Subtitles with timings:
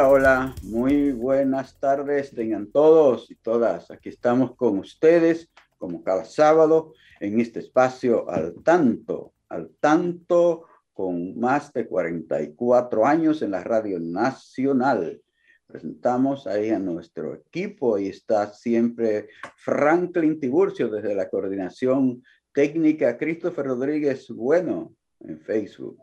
[0.00, 3.90] Hola, muy buenas tardes tengan todos y todas.
[3.90, 11.36] Aquí estamos con ustedes, como cada sábado, en este espacio al tanto, al tanto, con
[11.40, 15.20] más de 44 años en la Radio Nacional.
[15.66, 23.66] Presentamos ahí a nuestro equipo y está siempre Franklin Tiburcio desde la coordinación técnica, Christopher
[23.66, 25.98] Rodríguez Bueno en Facebook.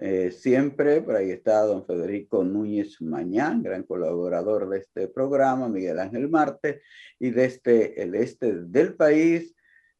[0.00, 5.98] Eh, siempre, por ahí está don Federico Núñez Mañán, gran colaborador de este programa, Miguel
[5.98, 6.82] Ángel Marte,
[7.18, 9.56] y desde el este del país,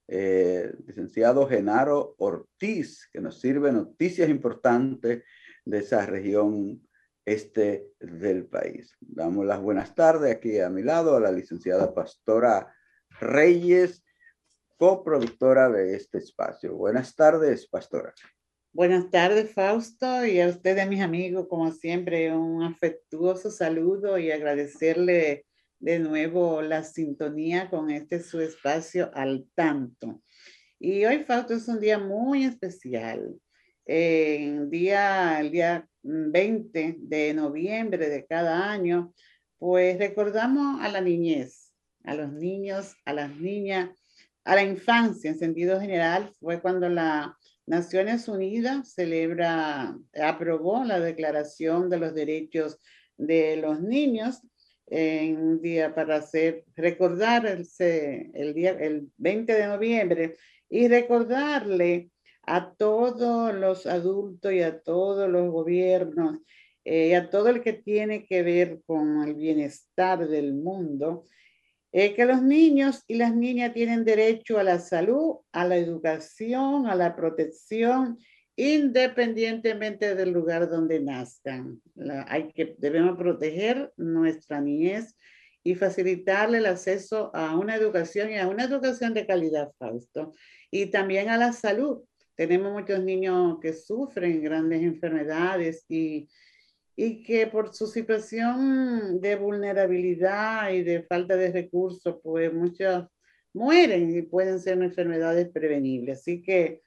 [0.07, 5.25] eh, licenciado Genaro Ortiz, que nos sirve noticias importantes
[5.65, 6.81] de esa región
[7.25, 8.97] este del país.
[9.01, 12.73] Damos las buenas tardes aquí a mi lado a la licenciada Pastora
[13.21, 14.05] Reyes,
[14.77, 16.77] coproductora de este espacio.
[16.77, 18.15] Buenas tardes, Pastora.
[18.75, 25.47] Buenas tardes, Fausto, y a ustedes, mis amigos, como siempre, un afectuoso saludo y agradecerle
[25.81, 30.23] de nuevo la sintonía con este su espacio al tanto.
[30.79, 33.41] Y hoy, Fausto, es un día muy especial.
[33.87, 39.15] día, el día 20 de noviembre de cada año,
[39.59, 41.73] pues recordamos a la niñez,
[42.05, 43.91] a los niños, a las niñas,
[44.45, 46.31] a la infancia en sentido general.
[46.39, 47.35] Fue cuando la
[47.69, 52.79] Naciones Unidas celebra, aprobó la Declaración de los Derechos
[53.19, 54.41] de los Niños
[54.87, 60.37] en un día para hacer, recordar el, día, el 20 de noviembre
[60.71, 62.11] y recordarle
[62.43, 66.39] a todos los adultos y a todos los gobiernos
[66.85, 71.25] eh, y a todo el que tiene que ver con el bienestar del mundo,
[71.93, 76.87] eh, que los niños y las niñas tienen derecho a la salud, a la educación,
[76.87, 78.19] a la protección,
[78.57, 81.81] independientemente del lugar donde nazcan.
[82.27, 85.17] hay que, debemos proteger nuestra niñez
[85.63, 90.33] y facilitarle el acceso a una educación y a una educación de calidad, Fausto,
[90.71, 92.03] y también a la salud.
[92.35, 96.29] Tenemos muchos niños que sufren grandes enfermedades y
[97.01, 103.07] y que por su situación de vulnerabilidad y de falta de recursos, pues muchos
[103.55, 106.19] mueren y pueden ser enfermedades prevenibles.
[106.19, 106.83] Así que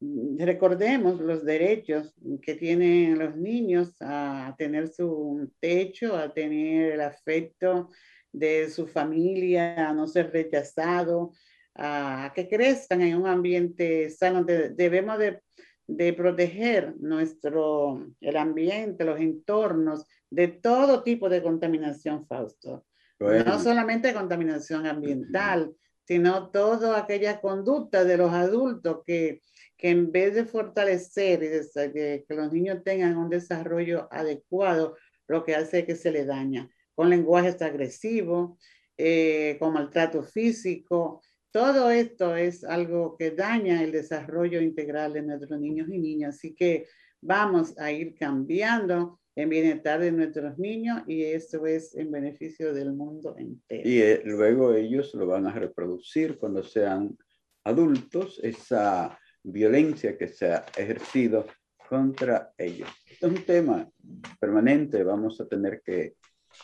[0.00, 7.00] mm, recordemos los derechos que tienen los niños a tener su techo, a tener el
[7.00, 7.88] afecto
[8.30, 11.32] de su familia, a no ser rechazado,
[11.74, 14.44] a que crezcan en un ambiente sano.
[14.44, 15.40] Debemos de
[15.86, 22.84] de proteger nuestro, el ambiente, los entornos de todo tipo de contaminación, Fausto.
[23.18, 25.74] No solamente contaminación ambiental,
[26.04, 29.40] sino toda aquella conducta de los adultos que,
[29.76, 34.96] que en vez de fortalecer y de, que los niños tengan un desarrollo adecuado,
[35.28, 38.58] lo que hace es que se le daña con lenguajes agresivos,
[38.96, 41.20] eh, con maltrato físico,
[41.56, 46.54] todo esto es algo que daña el desarrollo integral de nuestros niños y niñas, así
[46.54, 46.86] que
[47.22, 52.92] vamos a ir cambiando en bienestar de nuestros niños y eso es en beneficio del
[52.92, 53.88] mundo entero.
[53.88, 57.16] Y eh, luego ellos lo van a reproducir cuando sean
[57.64, 61.46] adultos, esa violencia que se ha ejercido
[61.88, 62.90] contra ellos.
[63.08, 63.90] Esto es un tema
[64.38, 66.16] permanente, vamos a tener que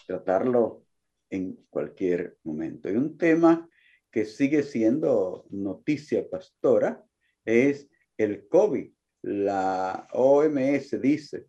[0.06, 0.84] tratarlo
[1.30, 2.90] en cualquier momento.
[2.90, 3.66] Y un tema
[4.12, 7.02] que sigue siendo noticia pastora
[7.44, 7.88] es
[8.18, 8.92] el COVID.
[9.22, 11.46] La OMS dice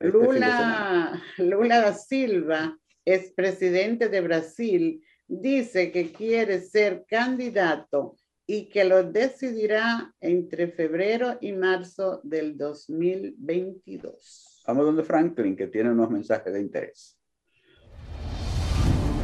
[0.00, 8.16] Este Lula, Lula da Silva, es presidente de Brasil, dice que quiere ser candidato
[8.46, 14.62] y que lo decidirá entre febrero y marzo del 2022.
[14.66, 17.17] Vamos donde Franklin, que tiene unos mensajes de interés.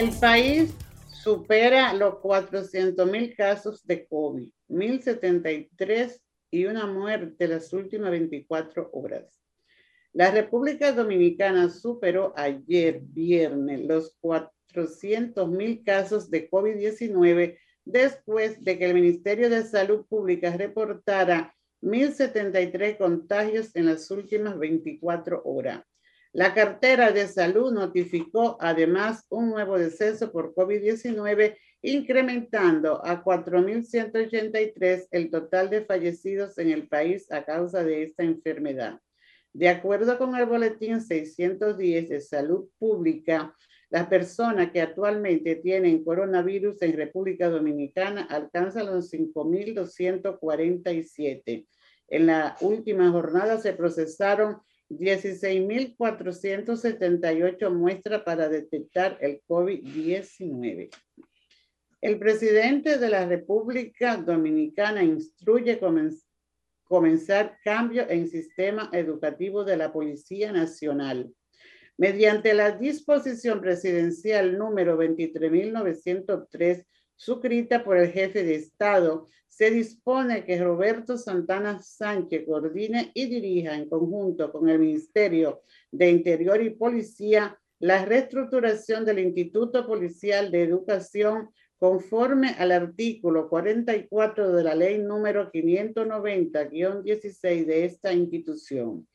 [0.00, 0.74] El país
[1.08, 9.26] supera los 400 mil casos de COVID, 1073 y una muerte las últimas 24 horas.
[10.14, 18.86] La República Dominicana superó ayer viernes los 400 mil casos de COVID-19 después de que
[18.86, 25.84] el Ministerio de Salud Pública reportara 1.073 contagios en las últimas 24 horas.
[26.32, 35.28] La cartera de salud notificó además un nuevo deceso por COVID-19, incrementando a 4.183 el
[35.28, 39.00] total de fallecidos en el país a causa de esta enfermedad.
[39.52, 43.52] De acuerdo con el boletín 610 de salud pública,
[43.88, 51.66] las personas que actualmente tienen coronavirus en República Dominicana alcanzan los 5.247.
[52.06, 54.58] En la última jornada se procesaron
[54.90, 60.90] 16.478 muestras para detectar el COVID-19.
[62.00, 66.30] El presidente de la República Dominicana instruye comenzar
[66.90, 71.32] comenzar cambio en sistema educativo de la Policía Nacional.
[71.96, 76.84] Mediante la disposición presidencial número 23.903,
[77.14, 79.28] suscrita por el jefe de Estado,
[79.60, 85.60] se dispone que Roberto Santana Sánchez coordine y dirija en conjunto con el Ministerio
[85.92, 94.50] de Interior y Policía la reestructuración del Instituto Policial de Educación conforme al artículo 44
[94.50, 99.06] de la ley número 590-16 de esta institución.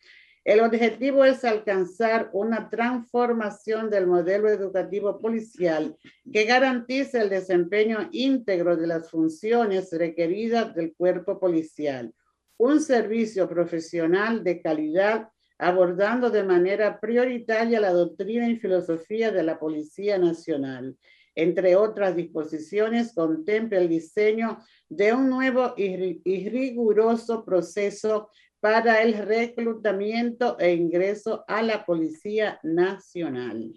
[0.45, 5.97] El objetivo es alcanzar una transformación del modelo educativo policial
[6.31, 12.13] que garantice el desempeño íntegro de las funciones requeridas del cuerpo policial,
[12.57, 19.57] un servicio profesional de calidad abordando de manera prioritaria la doctrina y filosofía de la
[19.57, 20.95] Policía Nacional.
[21.33, 24.59] Entre otras disposiciones, contempla el diseño
[24.89, 28.29] de un nuevo y riguroso proceso
[28.65, 33.71] para el reclutamiento e ingreso a la Policía Nacional.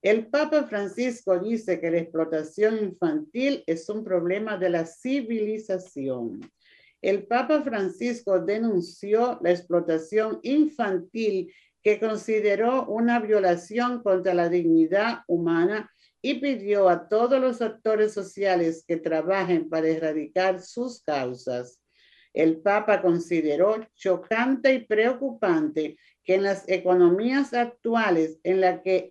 [0.00, 6.40] El Papa Francisco dice que la explotación infantil es un problema de la civilización.
[7.02, 15.90] El Papa Francisco denunció la explotación infantil que consideró una violación contra la dignidad humana
[16.22, 21.83] y pidió a todos los actores sociales que trabajen para erradicar sus causas.
[22.34, 29.08] El Papa consideró chocante y preocupante que en las economías actuales en las que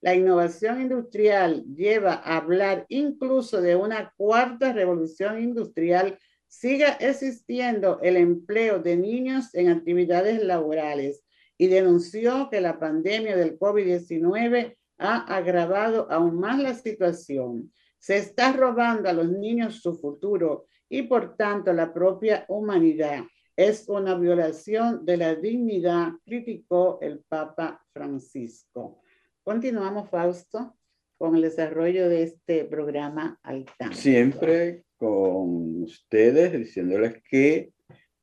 [0.00, 8.16] la innovación industrial lleva a hablar incluso de una cuarta revolución industrial, siga existiendo el
[8.16, 11.24] empleo de niños en actividades laborales
[11.58, 17.72] y denunció que la pandemia del COVID-19 ha agravado aún más la situación.
[17.98, 23.24] Se está robando a los niños su futuro y por tanto la propia humanidad.
[23.56, 29.00] es una violación de la dignidad, criticó el Papa Francisco.
[29.42, 30.76] Continuamos, Fausto,
[31.16, 33.96] con el desarrollo de este programa al tanto.
[33.96, 37.72] Siempre con ustedes diciéndoles que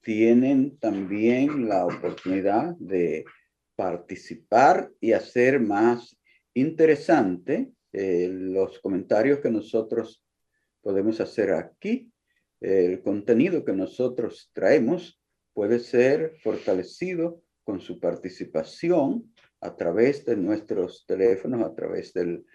[0.01, 3.25] tienen también la oportunidad de
[3.75, 6.15] participar y hacer más
[6.53, 10.24] interesante eh, los comentarios que nosotros
[10.82, 12.12] podemos hacer aquí.
[12.63, 15.22] El contenido que nosotros traemos
[15.53, 22.46] puede ser fortalecido con su participación a través de nuestros teléfonos, a través del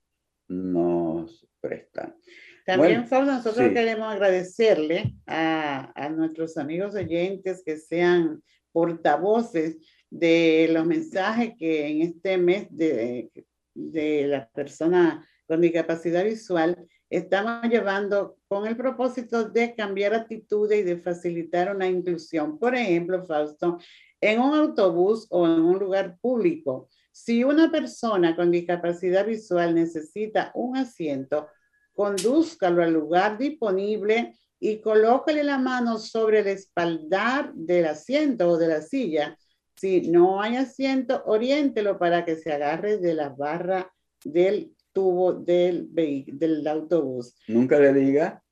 [0.48, 2.16] nos prestan.
[2.64, 9.78] También, Fausto, nosotros queremos agradecerle a, a, nuestros amigos oyentes que sean portavoces
[10.10, 13.30] de los mensajes que en este mes de,
[13.74, 20.82] de la persona con discapacidad visual estamos llevando con el propósito de cambiar actitudes y
[20.82, 22.58] de facilitar una inclusión.
[22.58, 23.78] Por ejemplo, Fausto,
[24.20, 30.50] en un autobús o en un lugar público, si una persona con discapacidad visual necesita
[30.54, 31.48] un asiento,
[31.94, 38.68] condúzcalo al lugar disponible y colócale la mano sobre el espaldar del asiento o de
[38.68, 39.38] la silla.
[39.76, 43.92] Si no hay asiento, oriéntelo para que se agarre de la barra
[44.24, 47.36] del tubo del, del autobús.
[47.48, 48.42] Nunca le diga,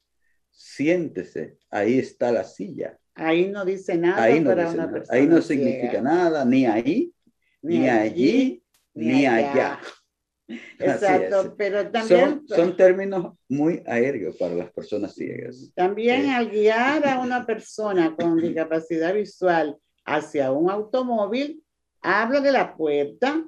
[0.50, 2.98] siéntese, ahí está la silla.
[3.14, 5.18] Ahí no dice nada ahí no para una persona.
[5.18, 7.14] Ahí no significa nada, ni ahí,
[7.62, 9.80] ni, allí, ni allá.
[10.78, 12.42] Exacto, pero también...
[12.46, 15.72] Son, términos muy aéreos para las personas ciegas.
[15.74, 21.64] También al guiar a una persona con discapacidad visual hacia un automóvil,
[22.02, 23.42] habla de la puerta,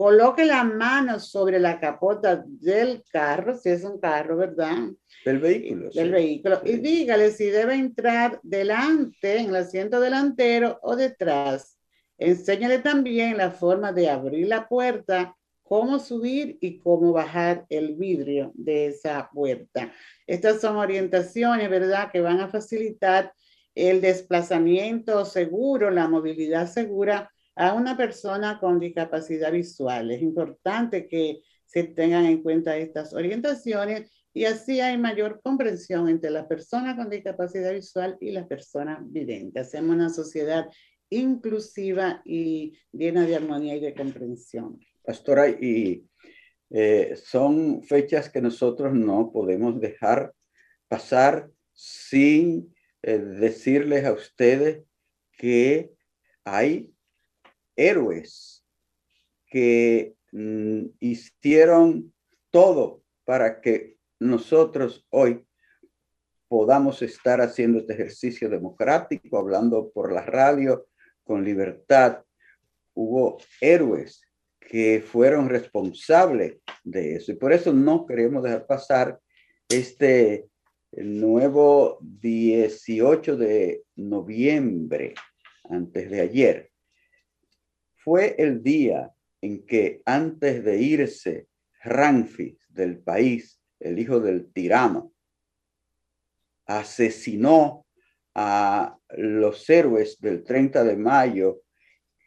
[0.00, 4.88] coloque la mano sobre la capota del carro, si es un carro, ¿verdad?
[5.26, 5.90] Del vehículo.
[5.90, 6.62] Del vehículo.
[6.64, 11.76] Y dígale si debe entrar delante, en el asiento delantero o detrás.
[12.16, 18.52] Enséñale también la forma de abrir la puerta cómo subir y cómo bajar el vidrio
[18.54, 19.92] de esa puerta.
[20.26, 23.34] Estas son orientaciones, ¿verdad?, que van a facilitar
[23.74, 30.10] el desplazamiento seguro, la movilidad segura a una persona con discapacidad visual.
[30.10, 36.30] Es importante que se tengan en cuenta estas orientaciones y así hay mayor comprensión entre
[36.30, 39.60] la persona con discapacidad visual y la persona vidente.
[39.60, 40.68] Hacemos una sociedad
[41.10, 46.06] inclusiva y llena de armonía y de comprensión pastora, y
[46.70, 50.32] eh, son fechas que nosotros no podemos dejar
[50.88, 54.84] pasar sin eh, decirles a ustedes
[55.36, 55.90] que
[56.44, 56.92] hay
[57.80, 58.64] héroes
[59.46, 62.12] que mm, hicieron
[62.50, 65.46] todo para que nosotros hoy
[66.48, 70.88] podamos estar haciendo este ejercicio democrático, hablando por la radio
[71.24, 72.22] con libertad.
[72.92, 74.20] Hubo héroes
[74.58, 77.32] que fueron responsables de eso.
[77.32, 79.20] Y por eso no queremos dejar pasar
[79.68, 80.48] este
[80.92, 85.14] nuevo 18 de noviembre,
[85.68, 86.69] antes de ayer.
[88.02, 91.48] Fue el día en que antes de irse
[91.82, 95.12] Ramfis del país, el hijo del tirano,
[96.66, 97.86] asesinó
[98.34, 101.62] a los héroes del 30 de mayo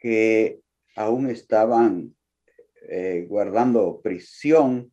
[0.00, 0.60] que
[0.96, 2.14] aún estaban
[2.88, 4.92] eh, guardando prisión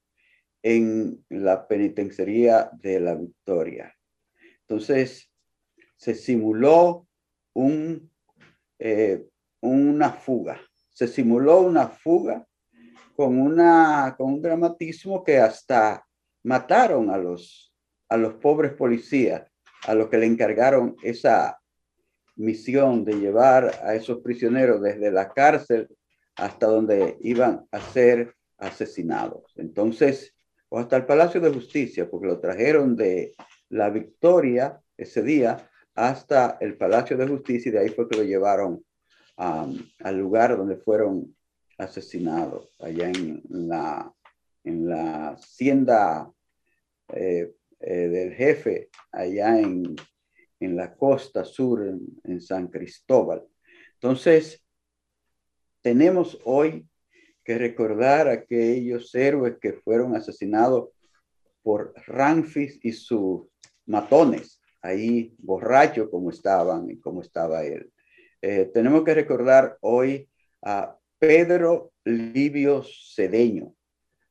[0.63, 3.95] en la penitenciaría de la Victoria.
[4.61, 5.29] Entonces,
[5.97, 7.07] se simuló
[7.53, 8.09] un,
[8.79, 9.25] eh,
[9.59, 10.61] una fuga,
[11.01, 12.45] se simuló una fuga
[13.15, 16.05] con, una, con un dramatismo que hasta
[16.43, 17.73] mataron a los,
[18.07, 19.41] a los pobres policías,
[19.87, 21.59] a los que le encargaron esa
[22.35, 25.89] misión de llevar a esos prisioneros desde la cárcel
[26.35, 29.53] hasta donde iban a ser asesinados.
[29.55, 30.35] Entonces,
[30.69, 33.33] o hasta el Palacio de Justicia, porque lo trajeron de
[33.69, 38.23] la Victoria ese día hasta el Palacio de Justicia y de ahí fue que lo
[38.23, 38.85] llevaron
[39.37, 41.35] al lugar donde fueron
[41.77, 44.13] asesinados, allá en la,
[44.63, 46.31] en la hacienda,
[47.13, 49.95] eh, eh, del jefe allá en,
[50.59, 51.83] en la costa sur,
[52.23, 53.43] en, San Cristóbal.
[53.95, 54.63] Entonces,
[55.81, 56.87] tenemos hoy
[57.43, 60.89] que recordar a aquellos héroes que fueron asesinados
[61.63, 63.47] por Ramfis y sus
[63.87, 67.91] matones, ahí borrachos como estaban y como estaba él.
[68.41, 70.29] Eh, tenemos que recordar hoy
[70.63, 73.75] a Pedro Livio Cedeño,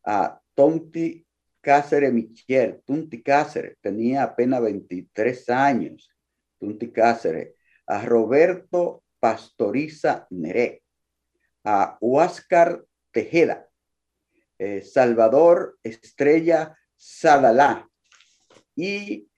[0.04, 1.24] a Tonti
[1.60, 6.10] Cáceres Michel, Tunti Cáceres, tenía apenas 23 años,
[6.58, 7.54] Tunti Cáceres,
[7.86, 10.82] a Roberto Pastoriza Neré,
[11.64, 13.68] a Huáscar Tejeda,
[14.58, 17.88] eh, Salvador Estrella Sadalá
[18.74, 19.28] y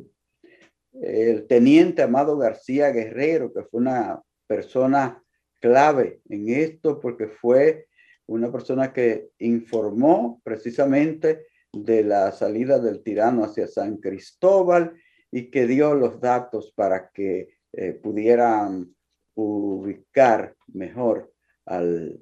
[0.94, 5.24] el teniente Amado García Guerrero, que fue una persona
[5.62, 7.86] clave en esto porque fue
[8.26, 14.96] una persona que informó precisamente de la salida del tirano hacia San Cristóbal
[15.30, 18.96] y que dio los datos para que eh, pudieran
[19.36, 21.32] ubicar mejor
[21.66, 22.22] al,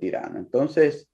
[0.00, 0.38] tirano.
[0.38, 1.08] Entonces,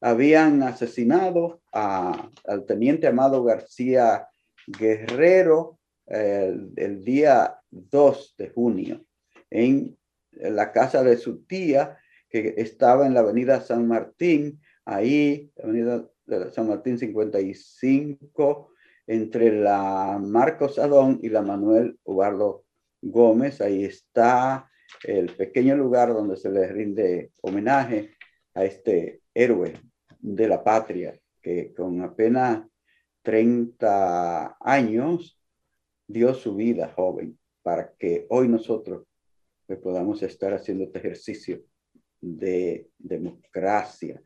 [0.00, 4.28] habían asesinado al teniente Amado García
[4.66, 9.04] Guerrero el día 2 de junio
[9.50, 9.96] en
[10.32, 11.98] la casa de su tía
[12.28, 16.08] que estaba en la avenida San Martín, ahí, avenida
[16.52, 18.72] San Martín 55,
[19.06, 22.64] entre la Marcos Adón y la Manuel Ubardo
[23.02, 23.60] Gómez.
[23.60, 24.70] Ahí está
[25.04, 28.16] el pequeño lugar donde se le rinde homenaje
[28.54, 29.74] a este héroe
[30.18, 32.66] de la patria que con apenas
[33.22, 35.40] 30 años
[36.06, 39.06] dio su vida joven para que hoy nosotros
[39.66, 41.62] pues, podamos estar haciendo este ejercicio
[42.20, 44.22] de democracia.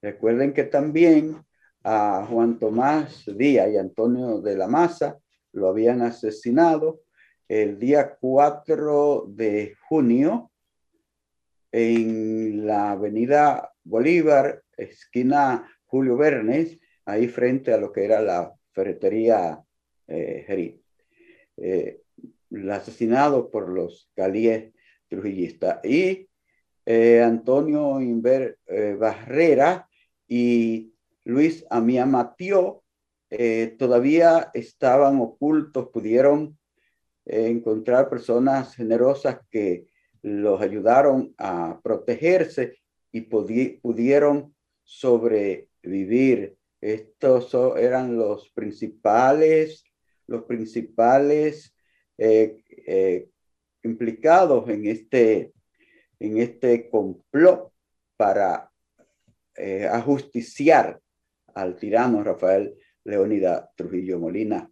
[0.00, 1.36] Recuerden que también
[1.84, 5.18] a Juan Tomás Díaz y Antonio de la Maza
[5.52, 7.00] lo habían asesinado
[7.48, 10.50] el día 4 de junio
[11.70, 19.62] en la avenida Bolívar, esquina Julio Bernes, ahí frente a lo que era la ferretería
[20.08, 20.80] eh,
[21.56, 21.98] eh
[22.70, 24.72] asesinado por los calíes
[25.08, 25.84] trujillistas.
[25.84, 26.28] Y
[26.84, 29.88] eh, Antonio Inver eh, Barrera
[30.26, 30.92] y
[31.24, 32.82] Luis Amía Matió
[33.30, 36.58] eh, todavía estaban ocultos, pudieron
[37.24, 39.86] encontrar personas generosas que
[40.22, 42.78] los ayudaron a protegerse
[43.10, 46.56] y pudieron sobrevivir.
[46.80, 49.84] Estos eran los principales,
[50.26, 51.74] los principales
[53.82, 55.52] implicados en este
[56.22, 57.72] en este complot
[58.16, 58.70] para
[59.56, 61.00] eh, ajusticiar
[61.54, 64.70] al tirano Rafael Leónida Trujillo Molina.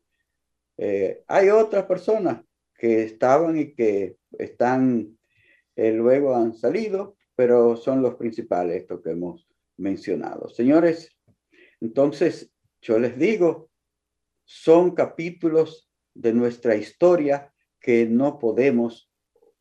[0.83, 2.43] Eh, hay otras personas
[2.75, 5.19] que estaban y que están,
[5.77, 10.49] eh, luego han salido, pero son los principales, estos que hemos mencionado.
[10.49, 11.14] Señores,
[11.83, 13.69] entonces yo les digo,
[14.45, 19.12] son capítulos de nuestra historia que no podemos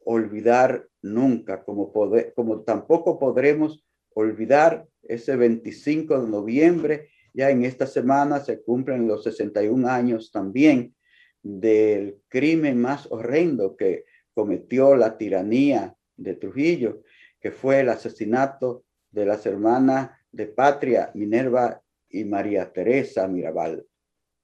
[0.06, 1.92] olvidar nunca, como,
[2.34, 9.26] como tampoco podremos olvidar ese 25 de noviembre, ya en esta semana se cumplen los
[9.26, 10.96] 61 años también
[11.42, 17.04] del crimen más horrendo que cometió la tiranía de Trujillo,
[17.40, 23.86] que fue el asesinato de las hermanas de patria Minerva y María Teresa Mirabal,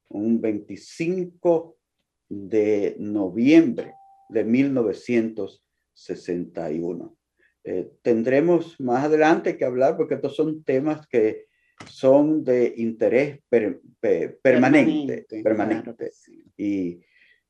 [0.10, 1.77] un 25
[2.29, 3.93] de noviembre
[4.29, 7.17] de 1900 61.
[7.63, 11.47] Eh, tendremos más adelante que hablar porque estos son temas que
[11.90, 16.12] son de interés permanente, permanente.
[16.58, 17.02] Y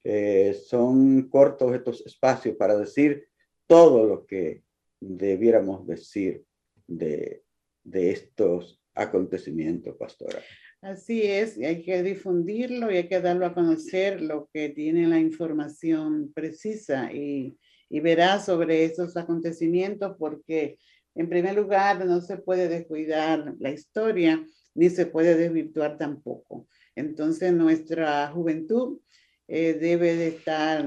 [0.04, 3.28] eh, son cortos estos espacios para decir
[3.68, 4.64] todo lo que
[5.00, 6.44] debiéramos decir
[6.88, 7.44] de,
[7.84, 10.42] de estos acontecimientos, pastora.
[10.82, 15.20] Así es, hay que difundirlo y hay que darlo a conocer lo que tiene la
[15.20, 17.58] información precisa y,
[17.90, 20.78] y verá sobre esos acontecimientos porque
[21.16, 26.68] en primer lugar no se puede descuidar la historia ni se puede desvirtuar tampoco.
[26.96, 29.00] Entonces nuestra juventud
[29.48, 30.86] eh, debe de estar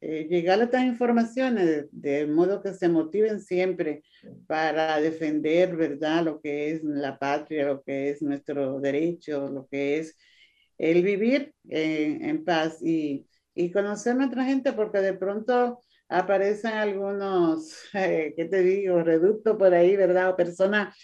[0.00, 4.02] eh, llegar a estas informaciones de, modo que se motiven siempre
[4.46, 9.98] para defender, ¿verdad?, lo que es la patria, lo que es nuestro derecho, lo que
[9.98, 10.16] es
[10.76, 17.78] el vivir en paz y, y conocer a nuestra gente, porque de pronto aparecen algunos,
[17.94, 20.96] eh, ¿qué te digo?, reductos por ahí, ¿verdad?, o personas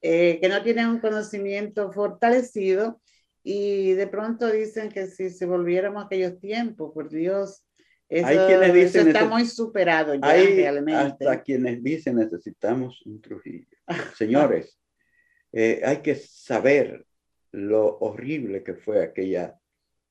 [0.00, 3.00] eh, que no tienen un conocimiento fortalecido
[3.42, 7.64] y de pronto dicen que si se volviéramos a aquellos tiempos, por Dios,
[8.08, 11.26] eso, hay quienes dicen, está muy superado ya hay realmente.
[11.26, 13.66] Hasta quienes dicen necesitamos un Trujillo.
[14.14, 14.78] Señores,
[15.52, 17.06] eh, hay que saber
[17.52, 19.58] lo horrible que fue aquella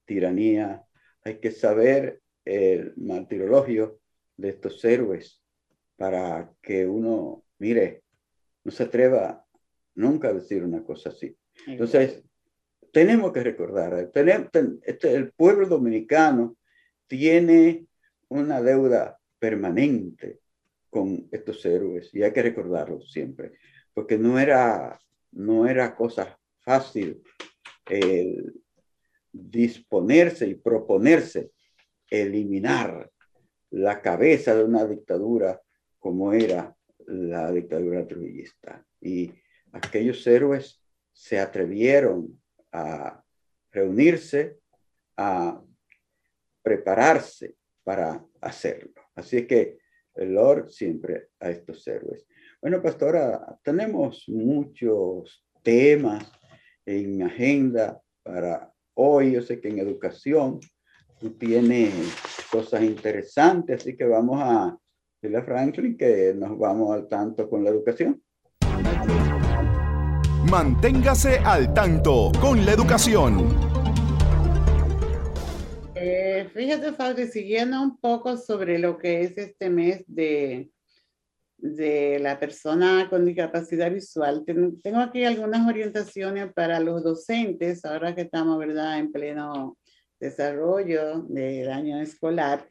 [0.06, 0.84] tiranía.
[1.24, 4.01] Hay que saber el martirologio
[4.42, 5.42] de estos héroes
[5.96, 8.04] para que uno, mire,
[8.64, 9.46] no se atreva
[9.96, 11.36] nunca a decir una cosa así.
[11.68, 12.24] Entonces,
[12.92, 14.12] tenemos que recordar,
[14.84, 16.58] este, el pueblo dominicano
[17.08, 17.86] tiene
[18.30, 20.40] una deuda permanente
[20.90, 23.54] con estos héroes y hay que recordarlo siempre,
[23.94, 25.00] porque no era,
[25.32, 27.22] no era cosa fácil
[29.32, 31.52] disponerse y proponerse
[32.10, 33.10] eliminar
[33.72, 35.62] la cabeza de una dictadura
[36.00, 36.76] como era
[37.08, 38.86] la dictadura trujillista.
[39.00, 39.32] Y
[39.72, 42.40] aquellos héroes se atrevieron
[42.72, 43.24] a
[43.72, 44.60] reunirse,
[45.18, 45.62] a
[46.62, 48.94] prepararse para hacerlo.
[49.16, 49.80] Así que
[50.16, 52.28] el Lord siempre a estos héroes.
[52.62, 56.32] Bueno, pastora, tenemos muchos temas
[56.86, 59.34] en agenda para hoy.
[59.34, 60.60] Yo sé que en educación
[61.22, 61.94] tú tienes
[62.52, 64.76] cosas interesantes, así que vamos a
[65.22, 68.20] decirle a Franklin que nos vamos al tanto con la educación.
[70.50, 73.56] Manténgase al tanto con la educación.
[75.94, 80.72] Eh, fíjate, Fabri, siguiendo un poco sobre lo que es este mes de,
[81.58, 88.22] de la persona con discapacidad visual, tengo aquí algunas orientaciones para los docentes, ahora que
[88.22, 89.78] estamos, ¿verdad?, en pleno
[90.22, 92.68] desarrollo del año escolar.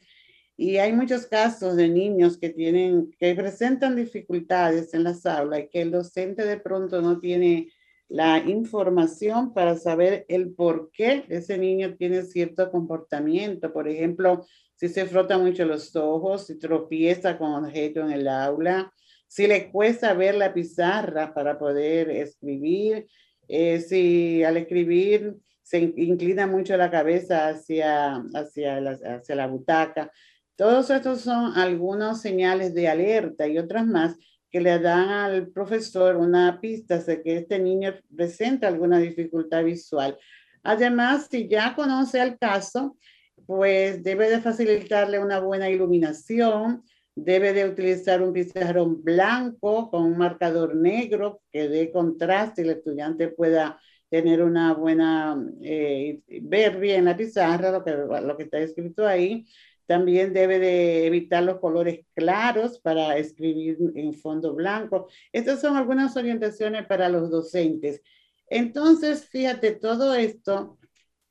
[0.57, 5.67] Y hay muchos casos de niños que tienen, que presentan dificultades en las aulas y
[5.69, 7.69] que el docente de pronto no tiene
[8.07, 13.71] la información para saber el por qué ese niño tiene cierto comportamiento.
[13.71, 18.91] Por ejemplo, si se frota mucho los ojos, si tropieza con objeto en el aula,
[19.27, 23.07] si le cuesta ver la pizarra para poder escribir,
[23.47, 25.37] eh, si al escribir
[25.71, 30.11] se inclina mucho la cabeza hacia, hacia, la, hacia la butaca.
[30.57, 34.17] Todos estos son algunos señales de alerta y otras más
[34.49, 40.17] que le dan al profesor una pista de que este niño presenta alguna dificultad visual.
[40.61, 42.97] Además, si ya conoce el caso,
[43.45, 46.83] pues debe de facilitarle una buena iluminación,
[47.15, 52.71] debe de utilizar un pizarrón blanco con un marcador negro que dé contraste y el
[52.71, 53.79] estudiante pueda
[54.11, 59.47] tener una buena, eh, ver bien la pizarra, lo que, lo que está escrito ahí.
[59.85, 65.07] También debe de evitar los colores claros para escribir en fondo blanco.
[65.31, 68.01] Estas son algunas orientaciones para los docentes.
[68.47, 70.77] Entonces, fíjate, todo esto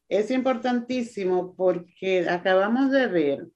[0.09, 3.49] es importantísimo porque acabamos de ver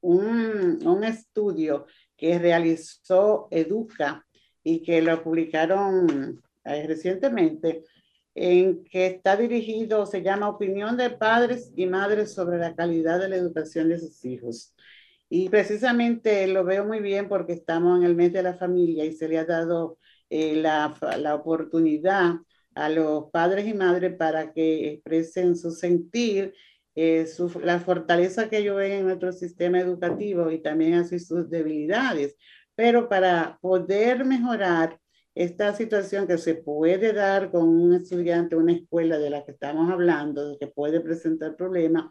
[0.00, 1.84] un, un estudio
[2.16, 4.26] que realizó Educa
[4.64, 7.84] y que lo publicaron eh, recientemente
[8.34, 13.28] en que está dirigido, se llama Opinión de Padres y Madres sobre la calidad de
[13.28, 14.74] la educación de sus hijos.
[15.28, 19.12] Y precisamente lo veo muy bien porque estamos en el mes de la familia y
[19.12, 19.98] se le ha dado
[20.30, 22.34] eh, la, la, oportunidad
[22.74, 26.54] a los padres y madres para que expresen su sentir,
[26.94, 31.48] eh, su, la fortaleza que ellos ven en nuestro sistema educativo y también así sus
[31.50, 32.36] debilidades.
[32.74, 34.98] Pero para poder mejorar
[35.34, 39.90] esta situación que se puede dar con un estudiante, una escuela de la que estamos
[39.90, 42.06] hablando, que puede presentar problemas,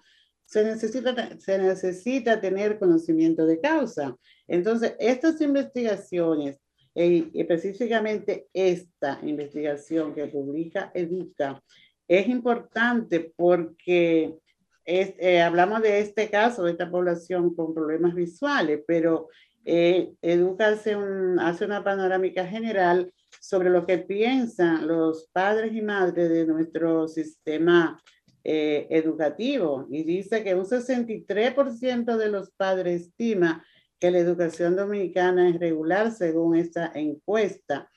[0.46, 4.18] se necesita, se necesita tener conocimiento de causa.
[4.48, 6.60] Entonces, estas investigaciones,
[6.94, 11.64] e específicamente esta investigación que publica Educa,
[12.06, 14.36] es importante porque
[14.84, 19.30] eh, hablamos de este caso, de esta población con problemas visuales, pero
[19.66, 25.82] eh, Educa hace, un, hace una panorámica general sobre lo que piensan los padres y
[25.82, 28.02] madres de nuestro sistema
[28.44, 33.64] eh, educativo y dice que un 63% de los padres estima
[34.00, 37.88] que la educación dominicana es regular según esta encuesta.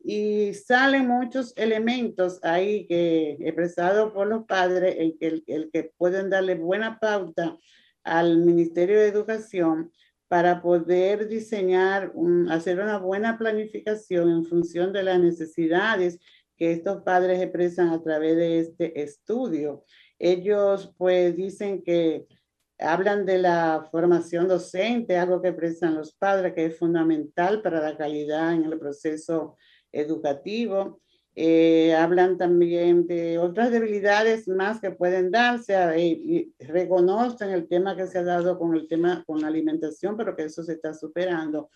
[0.00, 6.56] Y salen muchos elementos ahí que expresados por los padres, que, el, que pueden darle
[6.56, 7.56] buena pauta
[8.02, 9.92] al Ministerio de Educación
[10.28, 12.12] para poder diseñar,
[12.50, 16.18] hacer una buena planificación en función de las necesidades
[16.56, 19.84] que estos padres expresan a través de este estudio.
[20.18, 22.26] Ellos pues dicen que
[22.78, 27.96] hablan de la formación docente, algo que expresan los padres, que es fundamental para la
[27.96, 29.56] calidad en el proceso
[29.92, 31.00] educativo.
[31.40, 38.08] Eh, hablan también de otras debilidades más que pueden darse y reconocen el tema que
[38.08, 41.70] se ha dado con el tema con la alimentación, pero que eso se está superando.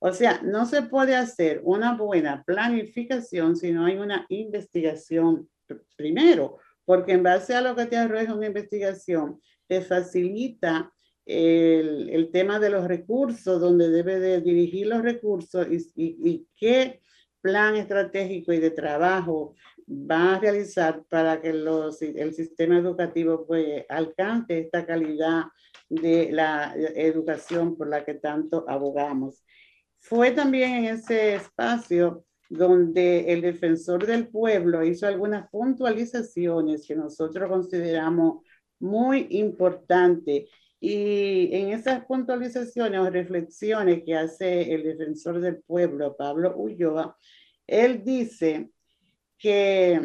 [0.00, 5.48] O sea, no se puede hacer una buena planificación si no hay una investigación
[5.94, 10.92] primero, porque en base a lo que te arroja una investigación, te facilita
[11.24, 16.48] el, el, tema de los recursos, donde debe de dirigir los recursos y, y, y,
[16.56, 17.00] qué
[17.44, 19.54] plan estratégico y de trabajo
[19.86, 25.42] va a realizar para que el sistema educativo pues, alcance esta calidad
[25.90, 29.44] de la educación por la que tanto abogamos.
[29.98, 37.50] Fue también en ese espacio donde el defensor del pueblo hizo algunas puntualizaciones que nosotros
[37.50, 38.42] consideramos
[38.78, 40.48] muy importantes.
[40.86, 47.16] Y en esas puntualizaciones o reflexiones que hace el defensor del pueblo, Pablo Ulloa,
[47.66, 48.70] él dice
[49.38, 49.98] que,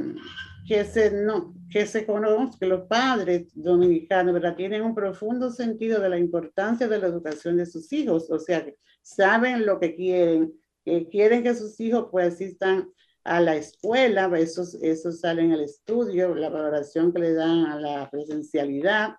[0.66, 4.56] que, se, no, que se conoce, que los padres dominicanos ¿verdad?
[4.56, 8.66] tienen un profundo sentido de la importancia de la educación de sus hijos, o sea,
[9.02, 10.54] saben lo que quieren,
[10.86, 12.90] que quieren que sus hijos pues asistan
[13.26, 17.78] a la escuela, eso, eso sale en el estudio, la valoración que le dan a
[17.78, 19.16] la presencialidad.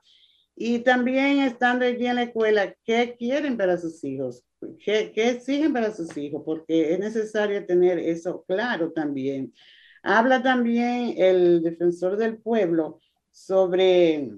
[0.62, 4.44] Y también estando allí en la escuela, ¿qué quieren para sus hijos?
[4.84, 6.42] ¿Qué, ¿Qué exigen para sus hijos?
[6.44, 9.54] Porque es necesario tener eso claro también.
[10.02, 14.32] Habla también el defensor del pueblo sobre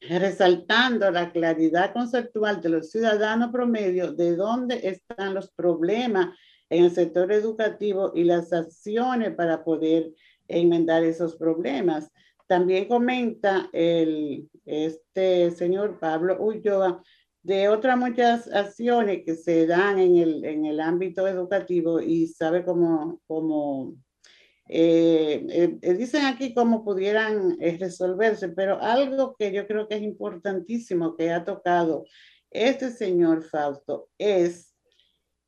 [0.00, 6.34] resaltando la claridad conceptual de los ciudadanos promedio de dónde están los problemas
[6.70, 10.10] en el sector educativo y las acciones para poder
[10.48, 12.10] enmendar esos problemas.
[12.46, 17.02] También comenta el, este señor Pablo Ulloa
[17.42, 22.64] de otras muchas acciones que se dan en el, en el ámbito educativo y sabe
[22.64, 23.94] cómo, cómo
[24.66, 30.02] eh, eh, eh, dicen aquí cómo pudieran resolverse, pero algo que yo creo que es
[30.02, 32.06] importantísimo que ha tocado
[32.50, 34.74] este señor Fausto es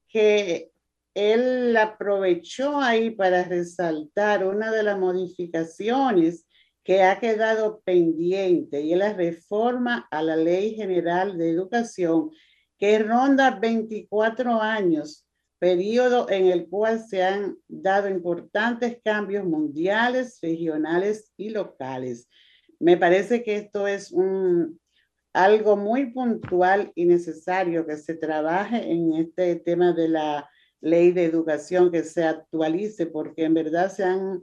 [0.08, 0.70] que
[1.14, 6.45] él aprovechó ahí para resaltar una de las modificaciones
[6.86, 12.30] que ha quedado pendiente y es la reforma a la Ley General de Educación
[12.78, 15.26] que ronda 24 años
[15.58, 22.28] periodo en el cual se han dado importantes cambios mundiales, regionales y locales.
[22.78, 24.78] Me parece que esto es un,
[25.32, 30.48] algo muy puntual y necesario que se trabaje en este tema de la
[30.80, 34.42] ley de educación, que se actualice, porque en verdad se han,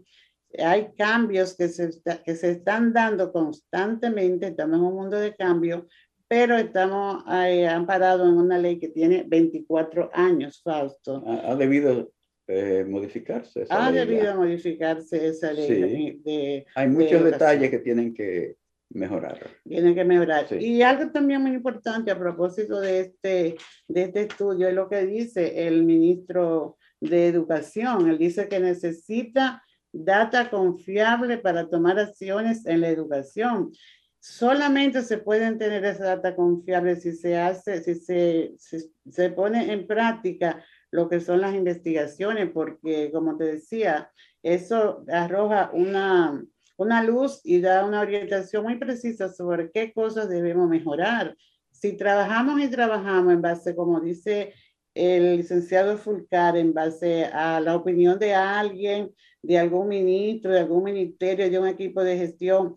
[0.57, 1.89] hay cambios que se,
[2.23, 5.87] que se están dando constantemente, estamos en un mundo de cambio,
[6.27, 11.23] pero estamos eh, amparados en una ley que tiene 24 años, Fausto.
[11.27, 12.11] Ha, debido
[12.47, 13.63] eh, modificarse.
[13.63, 16.21] Esa ha debido modificarse esa ley.
[16.23, 18.55] De, Hay muchos detalles que tienen que
[18.89, 19.39] mejorar.
[19.63, 20.45] Tienen que mejorar.
[20.59, 23.55] Y algo también muy importante a propósito de este,
[23.87, 28.09] de este estudio es lo que dice el ministro de Educación.
[28.09, 29.63] Él dice que necesita
[29.93, 33.71] data confiable para tomar acciones en la educación
[34.23, 39.85] solamente se pueden tener esa data confiable si se hace, si se, se pone en
[39.85, 44.09] práctica lo que son las investigaciones, porque como te decía,
[44.41, 46.41] eso arroja una,
[46.77, 51.35] una luz y da una orientación muy precisa sobre qué cosas debemos mejorar.
[51.71, 54.53] Si trabajamos y trabajamos en base, como dice
[54.93, 59.11] el licenciado Fulcar, en base a la opinión de alguien,
[59.43, 62.75] de algún ministro, de algún ministerio, de un equipo de gestión,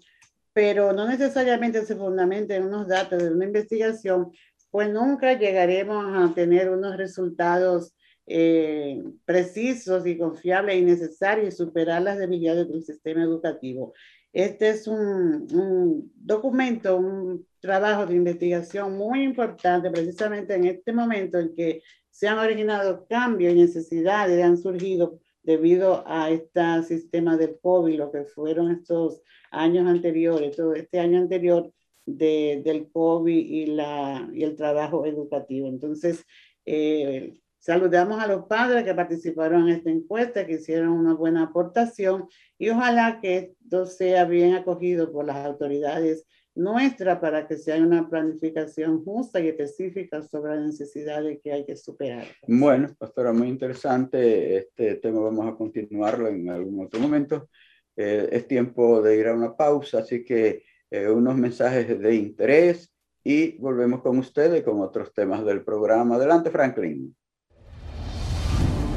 [0.53, 4.33] pero no necesariamente se fundamenta en unos datos de una investigación,
[4.71, 7.95] pues nunca llegaremos a tener unos resultados
[8.27, 13.95] eh, precisos y confiables y necesarios y superar las debilidades del sistema educativo.
[14.33, 21.39] Este es un, un, documento, un trabajo de investigación muy importante precisamente en este momento
[21.39, 27.57] en que se han originado cambios y necesidades, han surgido debido a este sistema del
[27.63, 31.73] COVID, lo que fueron estos años anteriores, todo este año anterior
[32.05, 35.69] de, del COVID y, la, y el trabajo educativo.
[35.69, 36.25] Entonces,
[36.65, 42.29] eh, saludamos a los padres que participaron en esta encuesta, que hicieron una buena aportación
[42.59, 46.27] y ojalá que esto sea bien acogido por las autoridades
[46.57, 51.77] nuestra para que sea una planificación justa y específica sobre las necesidades que hay que
[51.77, 52.25] superar.
[52.49, 54.57] Bueno, pastora, muy interesante.
[54.57, 57.49] Este tema vamos a continuarlo en algún otro momento.
[57.95, 62.93] Eh, es tiempo de ir a una pausa, así que eh, unos mensajes de interés
[63.23, 66.17] y volvemos con ustedes con otros temas del programa.
[66.17, 67.15] Adelante, Franklin.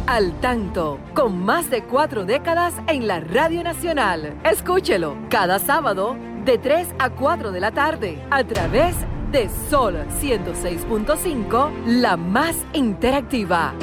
[0.08, 4.39] Al tanto, con más de cuatro décadas en la Radio Nacional.
[4.43, 8.95] Escúchelo cada sábado de 3 a 4 de la tarde a través
[9.32, 13.73] de Sol 106.5, la más interactiva.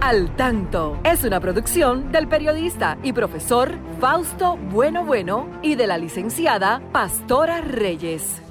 [0.00, 3.70] Al tanto es una producción del periodista y profesor
[4.00, 8.42] Fausto Bueno Bueno y de la licenciada Pastora Reyes.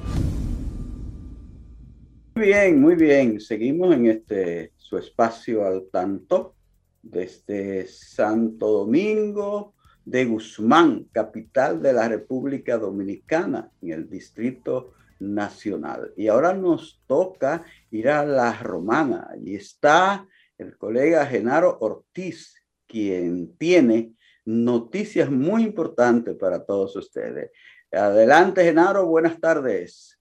[2.35, 3.39] Muy bien, muy bien.
[3.39, 6.55] Seguimos en este su espacio al tanto
[7.01, 9.73] desde Santo Domingo,
[10.11, 16.11] de Guzmán, capital de la República Dominicana, en el Distrito Nacional.
[16.17, 19.29] Y ahora nos toca ir a la Romana.
[19.41, 27.51] y está el colega Genaro Ortiz, quien tiene noticias muy importantes para todos ustedes.
[27.89, 30.20] Adelante, Genaro, buenas tardes.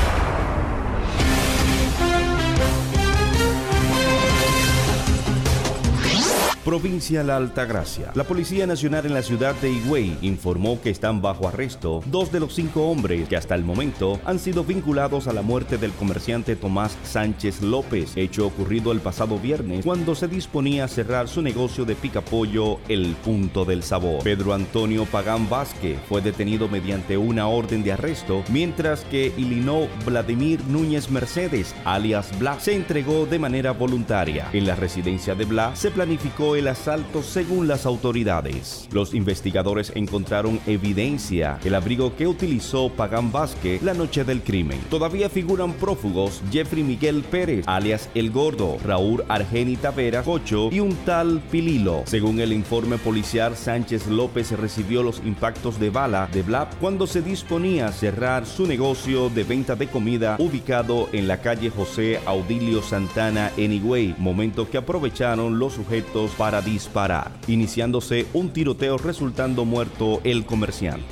[6.63, 8.11] Provincia La Altagracia.
[8.13, 12.39] La Policía Nacional en la ciudad de Higüey informó que están bajo arresto dos de
[12.39, 16.55] los cinco hombres que hasta el momento han sido vinculados a la muerte del comerciante
[16.55, 21.83] Tomás Sánchez López, hecho ocurrido el pasado viernes cuando se disponía a cerrar su negocio
[21.83, 24.23] de picapollo El Punto del Sabor.
[24.23, 30.63] Pedro Antonio Pagán Vázquez fue detenido mediante una orden de arresto, mientras que Ilinó Vladimir
[30.65, 34.47] Núñez Mercedes, alias Bla, se entregó de manera voluntaria.
[34.53, 38.87] En la residencia de Bla se planificó el asalto según las autoridades.
[38.91, 44.79] Los investigadores encontraron evidencia el abrigo que utilizó Pagán Vázquez la noche del crimen.
[44.89, 50.95] Todavía figuran prófugos Jeffrey Miguel Pérez, alias El Gordo, Raúl Argeni Tavera Cocho y un
[51.05, 52.03] tal Pililo.
[52.05, 57.21] Según el informe policial, Sánchez López recibió los impactos de bala de Blap cuando se
[57.21, 62.81] disponía a cerrar su negocio de venta de comida ubicado en la calle José Audilio
[62.81, 70.21] Santana en Higüey, momento que aprovecharon los sujetos para disparar, iniciándose un tiroteo resultando muerto
[70.23, 71.05] el comerciante.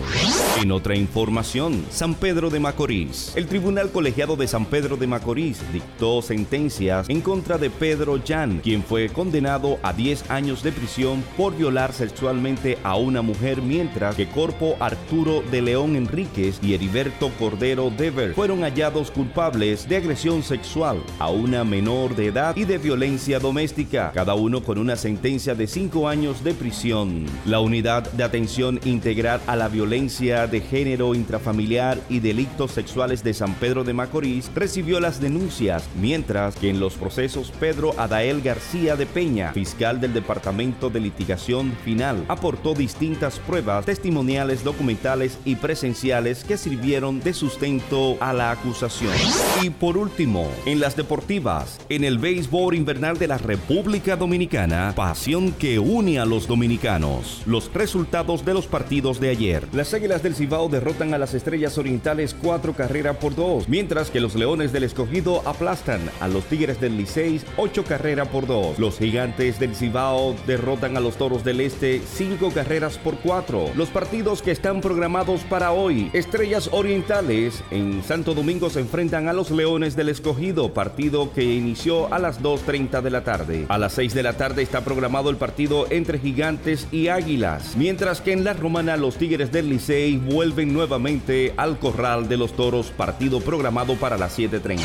[0.59, 3.33] En otra información, San Pedro de Macorís.
[3.35, 8.59] El Tribunal Colegiado de San Pedro de Macorís dictó sentencias en contra de Pedro Jan,
[8.63, 14.15] quien fue condenado a 10 años de prisión por violar sexualmente a una mujer, mientras
[14.15, 20.41] que Corpo Arturo de León Enríquez y Heriberto Cordero Dever fueron hallados culpables de agresión
[20.41, 25.18] sexual a una menor de edad y de violencia doméstica, cada uno con una sentencia
[25.21, 27.25] de cinco años de prisión.
[27.45, 33.33] La Unidad de Atención Integral a la Violencia de Género Intrafamiliar y Delitos Sexuales de
[33.33, 38.95] San Pedro de Macorís recibió las denuncias, mientras que en los procesos Pedro Adael García
[38.95, 46.45] de Peña, fiscal del Departamento de Litigación Final, aportó distintas pruebas testimoniales, documentales y presenciales
[46.45, 49.13] que sirvieron de sustento a la acusación.
[49.61, 55.53] Y por último, en las deportivas, en el béisbol invernal de la República Dominicana, pasión
[55.53, 57.41] que une a los dominicanos.
[57.47, 59.67] Los resultados de los partidos de ayer.
[59.73, 64.19] Las Águilas del Cibao derrotan a las Estrellas Orientales cuatro carreras por dos, mientras que
[64.19, 68.77] los Leones del Escogido aplastan a los Tigres del Licey ocho carreras por dos.
[68.77, 73.71] Los Gigantes del Cibao derrotan a los Toros del Este cinco carreras por cuatro.
[73.75, 76.11] Los partidos que están programados para hoy.
[76.13, 82.13] Estrellas Orientales en Santo Domingo se enfrentan a los Leones del Escogido, partido que inició
[82.13, 83.65] a las 2.30 de la tarde.
[83.69, 87.77] A las 6 de la tarde está programado programado el partido entre Gigantes y Águilas,
[87.77, 92.51] mientras que en la Romana los Tigres del Licey vuelven nuevamente al Corral de los
[92.51, 94.81] Toros, partido programado para las 7.30.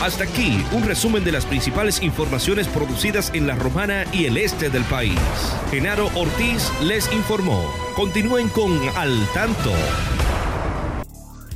[0.00, 4.70] Hasta aquí un resumen de las principales informaciones producidas en la Romana y el este
[4.70, 5.18] del país.
[5.72, 7.60] Genaro Ortiz les informó.
[7.96, 9.72] Continúen con Al Tanto.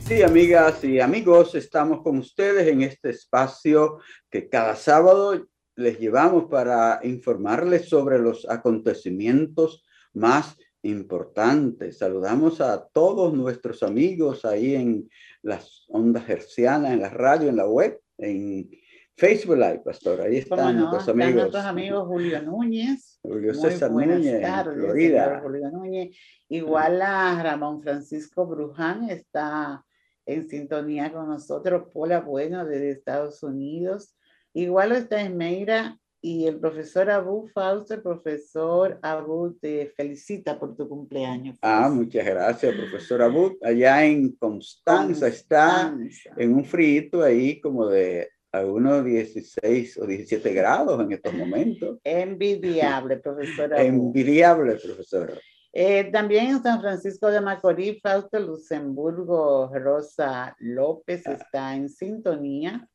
[0.09, 5.47] Sí, amigas y amigos, estamos con ustedes en este espacio que cada sábado
[5.77, 11.99] les llevamos para informarles sobre los acontecimientos más importantes.
[11.99, 15.09] Saludamos a todos nuestros amigos ahí en
[15.43, 18.70] las ondas hercianas, en la radio, en la web, en
[19.16, 20.20] Facebook Live, Pastor.
[20.23, 21.29] Ahí están nuestros amigos.
[21.29, 23.20] Están nuestros amigos Julio Núñez.
[23.23, 24.43] Julio César Núñez,
[24.75, 25.41] Florida.
[25.43, 26.16] Julio Núñez.
[26.49, 29.85] Igual a Ramón Francisco Bruján está
[30.27, 31.85] en sintonía con nosotros.
[31.93, 34.16] Pola Bueno desde Estados Unidos.
[34.55, 41.59] Igual está Esmeira y el profesor Abu Fausto, profesor Abu te felicita por tu cumpleaños.
[41.63, 43.59] Ah, muchas gracias, profesor Abu.
[43.63, 45.97] Allá en Constanza, está
[46.37, 51.99] en un frío ahí como de algunos 16 o 17 grados en estos momentos.
[52.05, 53.83] Envidiable, profesor Abu.
[53.83, 55.41] Envidiable, profesor.
[55.73, 61.33] Eh, también en San Francisco de Macorís, Fausto Luxemburgo Rosa López ah.
[61.33, 62.87] está en sintonía.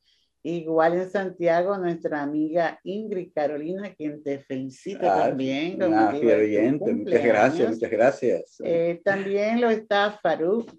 [0.48, 5.78] Igual en Santiago, nuestra amiga Ingrid Carolina, quien te felicita ah, también.
[5.78, 8.56] Muchas gracias, muchas gracias.
[8.64, 10.72] Eh, también lo está Faruk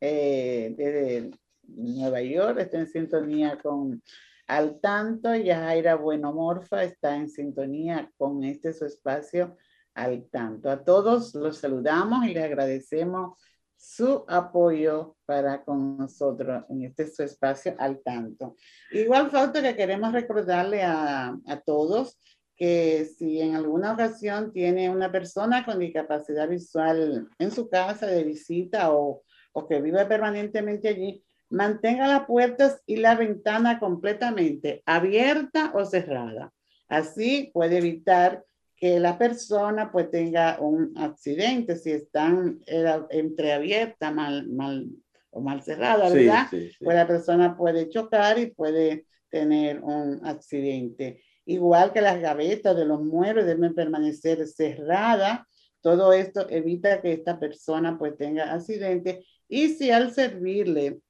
[0.00, 1.30] eh, desde
[1.66, 4.00] Nueva York, está en sintonía con
[4.46, 5.34] Al Tanto.
[5.34, 9.56] Y Jaira Buenomorfa está en sintonía con este su espacio
[9.94, 10.70] Al Tanto.
[10.70, 13.36] A todos los saludamos y les agradecemos
[13.76, 18.56] su apoyo para con nosotros en este su espacio al tanto.
[18.90, 22.18] Igual falta que queremos recordarle a, a todos
[22.56, 28.24] que si en alguna ocasión tiene una persona con discapacidad visual en su casa de
[28.24, 29.22] visita o,
[29.52, 36.52] o que vive permanentemente allí, mantenga las puertas y la ventana completamente abierta o cerrada.
[36.88, 38.44] Así puede evitar
[38.76, 42.60] que la persona pues tenga un accidente, si están
[43.10, 44.86] entreabierta, mal, mal
[45.30, 46.46] o mal cerrada, ¿verdad?
[46.50, 51.22] Pues la persona puede chocar y puede tener un accidente.
[51.46, 55.40] Igual que las gavetas de los muebles deben permanecer cerradas.
[55.80, 59.24] Todo esto evita que esta persona pues tenga accidente.
[59.48, 61.00] Y si al servirle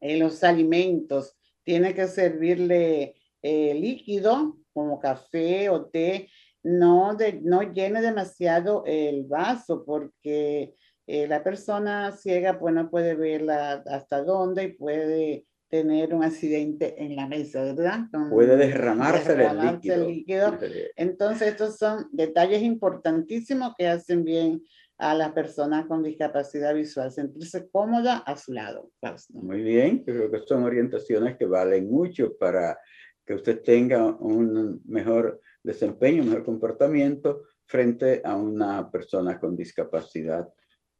[0.00, 6.28] en los alimentos tiene que servirle eh, líquido como café o té,
[6.62, 10.74] no, de, no llene demasiado el vaso porque
[11.06, 17.02] eh, la persona ciega pues no puede verla hasta dónde y puede tener un accidente
[17.02, 18.00] en la mesa, ¿verdad?
[18.28, 20.58] puede derramarse, el, líquido.
[20.96, 24.62] Entonces, estos son detalles importantísimos que hacen bien
[24.98, 28.90] a la persona con discapacidad visual, sentirse cómoda a su lado.
[29.30, 32.76] Muy bien, creo que son orientaciones que valen mucho para
[33.24, 40.48] que usted tenga un mejor desempeño, mejor comportamiento frente a una persona con discapacidad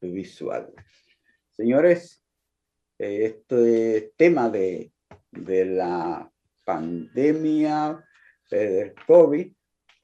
[0.01, 0.73] visual.
[1.51, 2.23] Señores,
[2.99, 4.93] este tema de,
[5.31, 6.31] de la
[6.65, 8.05] pandemia
[8.51, 9.53] del COVID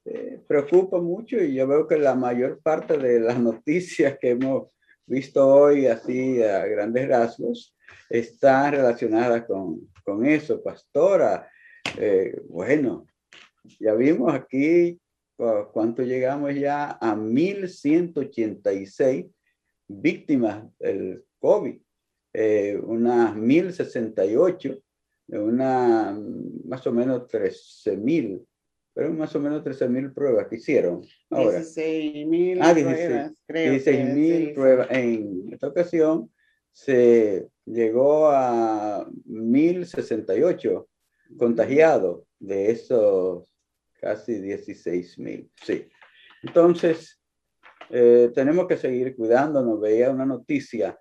[0.09, 4.69] eh, preocupa mucho y yo veo que la mayor parte de las noticias que hemos
[5.05, 7.77] visto hoy, así a grandes rasgos,
[8.09, 11.51] están relacionadas con, con eso, pastora.
[11.99, 13.07] Eh, bueno,
[13.81, 15.01] ya vimos aquí
[15.73, 19.27] cuánto llegamos ya a 1186
[19.89, 21.79] víctimas del COVID,
[22.33, 24.79] eh, unas 1068,
[25.29, 26.19] una
[26.65, 28.43] más o menos 13.000,
[28.95, 31.05] pero más o menos 13.000 pruebas que hicieron.
[31.31, 33.75] Ahora, 16.000 ah, pruebas, creo.
[33.75, 34.89] 16.000 pruebas.
[34.91, 36.33] En esta ocasión
[36.73, 40.87] se llegó a 1.068
[41.37, 43.56] contagiados de esos
[44.01, 45.51] casi 16 mil.
[45.63, 45.89] Sí.
[46.43, 47.21] Entonces,
[47.91, 49.81] eh, tenemos que seguir cuidándonos.
[49.81, 50.99] Veía una noticia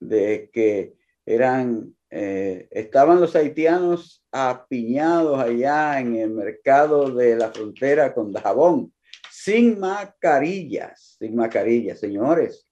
[0.00, 0.94] de que
[1.26, 8.92] eran, eh, estaban los haitianos apiñados allá en el mercado de la frontera con Dajabón,
[9.30, 12.68] sin mascarillas, sin mascarillas, señores.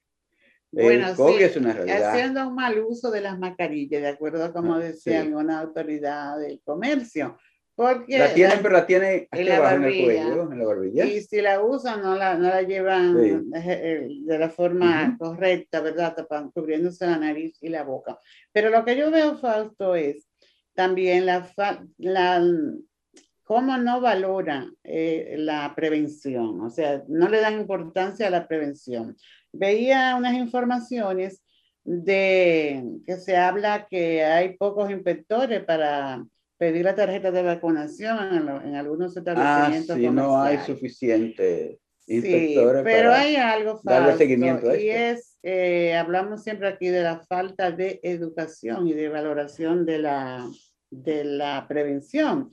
[0.71, 2.11] Bueno, sí, es una realidad.
[2.11, 6.39] haciendo un mal uso de las mascarillas, de acuerdo a como ah, decía alguna autoridad
[6.39, 7.37] del comercio
[7.75, 12.37] porque la tienen, pero la tiene en la, barbilla, Y si la usan, no la,
[12.37, 16.15] no la llevan eh, eh, de la forma correcta, ¿verdad?
[16.15, 18.19] Tapan, cubriéndose la nariz y la boca.
[18.53, 20.29] Pero lo que yo veo, Fausto, es
[20.75, 21.49] también la,
[21.97, 22.43] la
[23.43, 29.17] cómo no valora eh, la prevención, o sea, no le dan importancia a la prevención.
[29.53, 31.43] Veía unas informaciones
[31.85, 36.25] de que se habla que hay pocos inspectores para
[36.63, 39.97] pedir la tarjeta de vacunación en, algunos establecimientos.
[39.97, 42.83] Ah, sí, no hay suficiente inspectores.
[42.83, 44.01] Sí, pero hay algo falso.
[44.01, 48.93] Darle seguimiento a y es, eh, hablamos siempre aquí de la falta de educación y
[48.93, 50.49] de valoración de la,
[50.89, 52.53] de la prevención.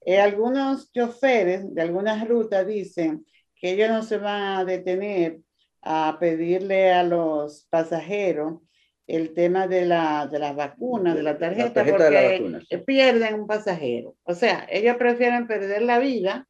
[0.00, 5.40] Eh, algunos choferes de algunas rutas dicen que ellos no se van a detener
[5.82, 8.62] a pedirle a los pasajeros
[9.06, 14.16] el tema de, la, de las vacunas, de la tarjeta, porque pierden un pasajero.
[14.22, 16.46] O sea, ellos prefieren perder la vida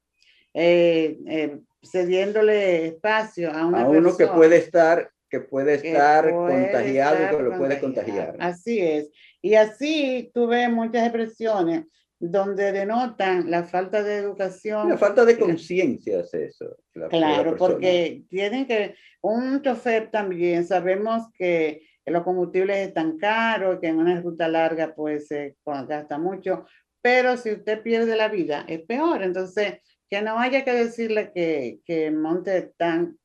[0.54, 7.16] eh, eh, cediéndole espacio a una a uno que puede estar que puede estar contagiado
[7.24, 8.36] y que lo puede contagiar.
[8.38, 9.08] Así es.
[9.40, 11.86] Y así tuve muchas expresiones
[12.18, 14.90] donde denotan la falta de educación.
[14.90, 16.76] La falta de conciencia es eso.
[17.08, 23.98] claro, porque tienen que, un chofer también, sabemos que los combustibles están caros, que en
[23.98, 26.66] una ruta larga pues se gasta mucho,
[27.00, 29.22] pero si usted pierde la vida es peor.
[29.22, 33.18] Entonces, que no haya que decirle que, que monte tan,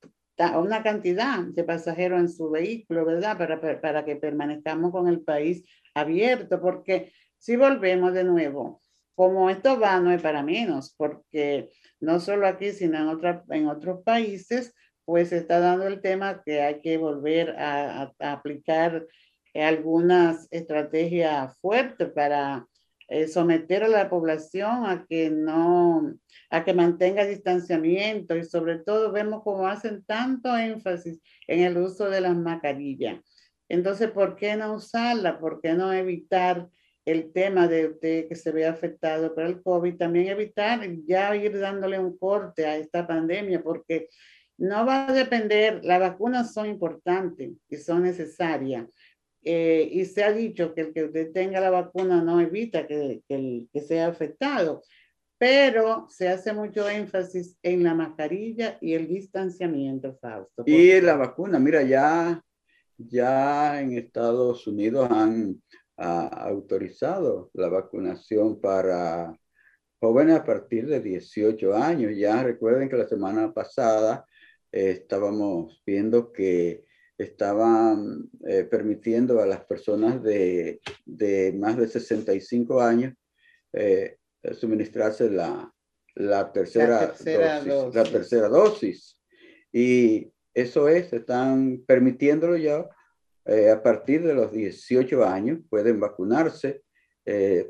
[0.56, 3.38] una cantidad de pasajeros en su vehículo, ¿verdad?
[3.38, 5.64] Para, para que permanezcamos con el país
[5.94, 8.82] abierto, porque si volvemos de nuevo,
[9.16, 11.70] como esto va, no es para menos, porque
[12.00, 14.76] no solo aquí, sino en, otra, en otros países,
[15.08, 19.08] pues está dando el tema que hay que volver a, aplicar
[19.56, 22.68] algunas estrategias fuertes para
[23.08, 26.14] eh, someter a la población a que no,
[26.50, 32.10] a que mantenga distanciamiento y sobre todo vemos cómo hacen tanto énfasis en el uso
[32.10, 33.22] de las mascarillas.
[33.70, 35.40] Entonces, ¿por qué no usarla?
[35.40, 36.68] ¿Por qué no evitar
[37.06, 39.96] el tema de usted que se ve afectado por el COVID?
[39.96, 44.10] También evitar ya ir dándole un corte a esta pandemia porque
[44.58, 48.86] no va a depender, las vacunas son importantes y son necesarias.
[49.44, 53.22] Eh, y se ha dicho que el que usted tenga la vacuna no evita que,
[53.28, 54.82] que, que sea afectado,
[55.38, 60.64] pero se hace mucho énfasis en la mascarilla y el distanciamiento, Fausto.
[60.66, 62.42] Y la vacuna, mira, ya,
[62.98, 65.62] ya en Estados Unidos han
[65.98, 69.36] autorizado la vacunación para
[70.00, 72.14] jóvenes a partir de 18 años.
[72.16, 74.26] Ya recuerden que la semana pasada
[74.72, 76.86] estábamos viendo que
[77.18, 83.14] estaban eh, permitiendo a las personas de, de, más de 65 años
[83.74, 84.18] eh,
[84.54, 85.74] suministrarse la,
[86.16, 89.20] la, tercera, dosis, la tercera dosis.
[89.72, 92.88] Y eso es, están permitiéndolo ya
[93.46, 96.84] eh, a partir de los 18 años, pueden vacunarse,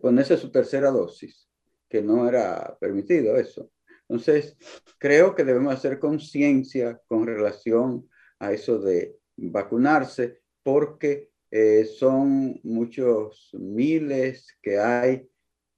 [0.01, 1.49] ponerse su tercera dosis,
[1.89, 3.71] que no era permitido eso.
[4.09, 4.57] Entonces,
[4.97, 13.49] creo que debemos hacer conciencia con relación a eso de vacunarse, porque eh, son muchos
[13.53, 15.29] miles que hay,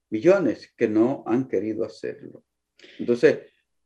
[0.10, 2.44] millones que no han querido hacerlo.
[2.98, 3.40] Entonces,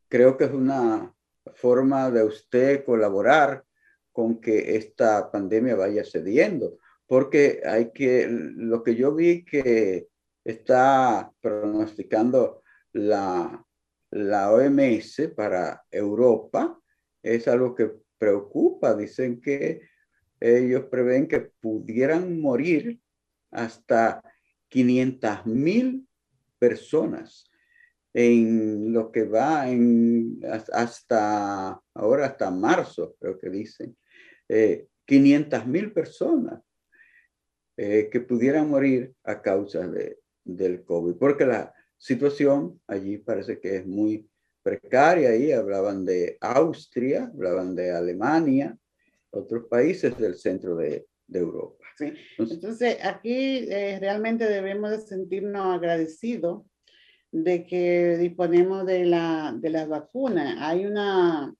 [0.08, 1.14] creo que es una
[1.56, 3.66] forma de usted colaborar
[4.12, 6.78] con que esta pandemia vaya cediendo,
[7.08, 10.08] porque hay que, lo que yo vi que
[10.44, 12.64] está pronosticando
[12.94, 13.66] la
[14.14, 16.80] la OMS para Europa
[17.24, 18.96] es algo que preocupa.
[18.96, 19.82] Dicen que
[20.40, 23.00] ellos prevén que pudieran morir
[23.52, 24.22] hasta
[24.70, 26.08] 500 mil
[26.60, 27.50] personas
[28.14, 30.40] en lo que va en,
[30.72, 33.98] hasta ahora, hasta marzo, creo que dicen,
[35.06, 36.62] 500 eh, mil personas
[37.78, 41.74] eh, que pudieran morir a causa de, del COVID, porque la,
[42.04, 44.30] situación allí parece que es muy
[44.62, 48.78] precaria y hablaban de Austria, hablaban de Alemania,
[49.30, 51.86] otros países del centro de, de Europa.
[51.98, 52.14] Sí.
[52.38, 56.64] Entonces, aquí eh, realmente debemos de sentirnos agradecidos
[57.32, 60.58] de que disponemos de, la, de las vacunas.
[60.60, 61.56] Hay una,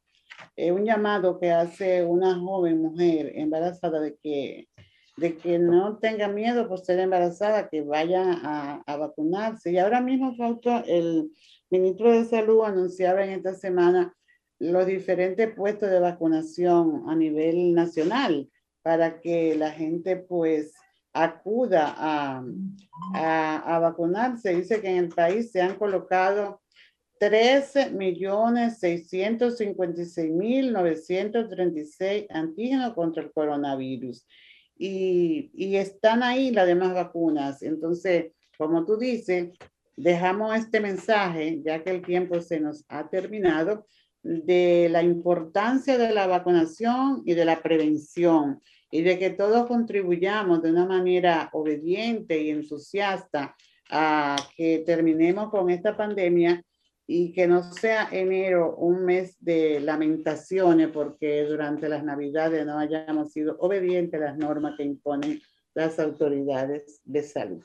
[0.58, 4.68] eh, un llamado que hace una joven mujer embarazada de que
[5.16, 9.72] de que no tenga miedo por ser embarazada, que vaya a, a vacunarse.
[9.72, 11.32] Y ahora mismo, Fausto, el
[11.70, 14.16] ministro de Salud anunciaba en esta semana
[14.60, 18.50] los diferentes puestos de vacunación a nivel nacional
[18.82, 20.74] para que la gente pues
[21.14, 22.44] acuda a,
[23.14, 24.56] a, a vacunarse.
[24.56, 26.62] Dice que en el país se han colocado
[27.20, 34.26] 13 millones 656 mil 936 antígenos contra el coronavirus
[34.78, 37.62] y, y están ahí las demás vacunas.
[37.62, 39.50] Entonces, como tú dices,
[39.96, 43.86] dejamos este mensaje, ya que el tiempo se nos ha terminado,
[44.24, 50.62] de la importancia de la vacunación y de la prevención y de que todos contribuyamos
[50.62, 53.56] de una manera obediente y entusiasta
[53.90, 56.64] a que terminemos con esta pandemia
[57.06, 63.32] y que no sea enero un mes de lamentaciones porque durante las navidades no hayamos
[63.32, 65.42] sido obedientes a las normas que imponen
[65.74, 67.64] las autoridades de salud.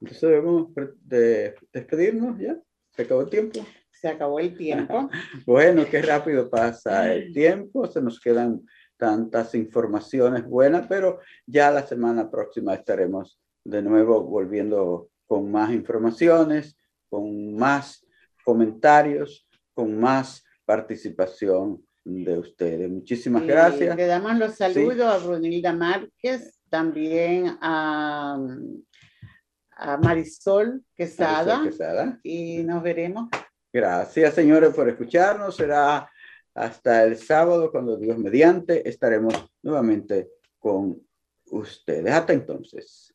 [0.00, 0.68] Entonces debemos
[1.02, 2.56] de despedirnos ya.
[2.90, 3.60] Se acabó el tiempo.
[3.90, 5.10] Se acabó el tiempo.
[5.46, 7.86] bueno, qué rápido pasa el tiempo.
[7.86, 8.62] Se nos quedan
[8.96, 16.76] tantas informaciones buenas, pero ya la semana próxima estaremos de nuevo volviendo con más informaciones,
[17.08, 18.04] con más
[18.50, 22.90] comentarios, con más participación de ustedes.
[22.90, 23.96] Muchísimas gracias.
[23.96, 28.44] Le damos los saludos a Brunilda Márquez, también a,
[29.76, 33.28] a Marisol, Quesada, Marisol Quesada, y nos veremos.
[33.72, 35.54] Gracias, señores, por escucharnos.
[35.54, 36.10] Será
[36.52, 39.32] hasta el sábado, cuando Dios mediante, estaremos
[39.62, 40.28] nuevamente
[40.58, 41.00] con
[41.52, 42.12] ustedes.
[42.12, 43.14] Hasta entonces.